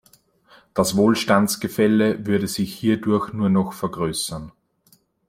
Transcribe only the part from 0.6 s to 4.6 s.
Das Wohlstandsgefälle würde sich hierdurch nur noch vergrößern.